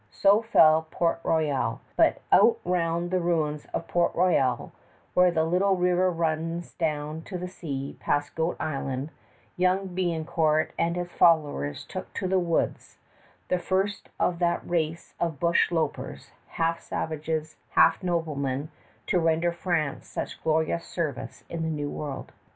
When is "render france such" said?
19.19-20.41